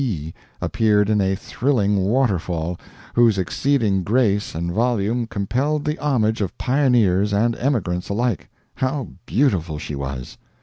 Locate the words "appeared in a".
0.61-1.35